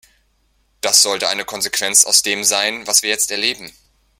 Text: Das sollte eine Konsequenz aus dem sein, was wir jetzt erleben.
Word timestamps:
Das 0.81 1.03
sollte 1.03 1.29
eine 1.29 1.45
Konsequenz 1.45 2.05
aus 2.05 2.23
dem 2.23 2.43
sein, 2.43 2.87
was 2.87 3.03
wir 3.03 3.11
jetzt 3.11 3.29
erleben. 3.29 3.71